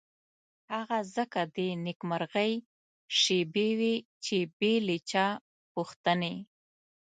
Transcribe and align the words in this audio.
هغه 0.73 0.97
ځکه 1.15 1.41
د 1.55 1.57
نېکمرغۍ 1.85 2.53
شېبې 3.19 3.69
وې 3.79 3.95
چې 4.23 4.37
بې 4.57 4.73
له 4.87 4.97
چا 5.11 5.27
پوښتنې. 5.73 6.35